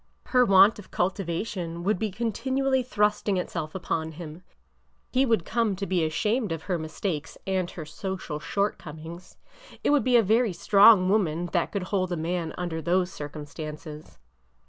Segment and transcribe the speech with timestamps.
[0.25, 4.41] Her want of cultivation would be continually thrusting itself upon him.
[5.11, 9.37] He would come to be ashamed of her mistakes and her social shortcom ings.
[9.83, 14.17] It would be a very strong woman that could hold a man under those circumstances.